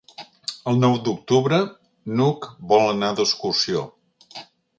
[0.71, 1.59] El nou d'octubre
[2.15, 3.85] n'Hug vol anar d'excursió.